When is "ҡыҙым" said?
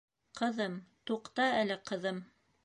0.39-0.77, 1.91-2.25